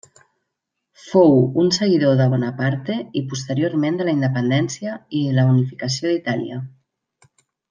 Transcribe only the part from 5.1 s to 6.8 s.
i de la unificació d'Itàlia.